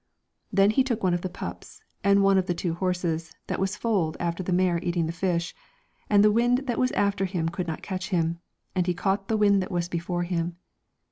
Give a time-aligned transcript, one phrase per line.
[0.51, 3.75] Then he took one of the pups, and one of the two horses, that was
[3.75, 5.53] foaled after the mare eating the fish,
[6.09, 8.39] and the wind that was after him could not catch him,
[8.73, 10.57] and he caught the wind that was before him.